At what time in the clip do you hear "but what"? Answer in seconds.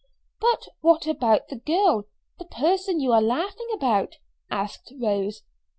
0.39-1.05